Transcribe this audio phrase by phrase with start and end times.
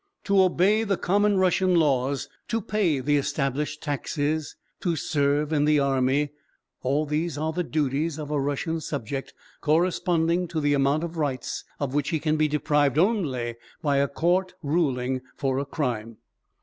[0.23, 5.77] To obey the common Russian laws, to pay the established taxes, to serve in the
[5.79, 6.31] army,
[6.81, 11.65] all these are the duties of a Russian subject, corresponding to the amount of rights
[11.79, 16.17] of which he can be deprived only by a court ruling for a crime.